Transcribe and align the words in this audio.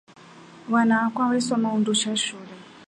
Wana 0.69 1.01
wakwa 1.03 1.27
wasoma 1.27 1.73
undusha 1.73 2.17
shule. 2.17 2.53